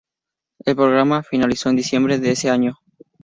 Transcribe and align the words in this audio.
El 0.65 0.75
programa 0.75 1.21
finalizó 1.21 1.69
en 1.69 1.75
diciembre 1.75 2.17
de 2.17 2.31
ese 2.31 2.49
año. 2.49 2.79